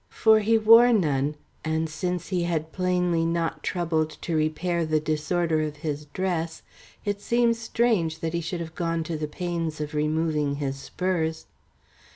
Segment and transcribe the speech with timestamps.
[0.09, 5.61] For he wore none, and since he had plainly not troubled to repair the disorder
[5.61, 6.63] of his dress,
[7.05, 11.45] it seemed strange that he should have gone to the pains of removing his spurs.